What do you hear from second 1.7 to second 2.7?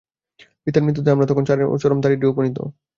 চরম দারিদ্র্যে উপনীত।